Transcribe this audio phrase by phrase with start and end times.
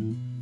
[0.00, 0.33] Mm-hmm.